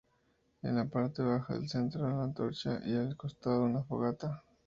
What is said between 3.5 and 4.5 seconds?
una fogata.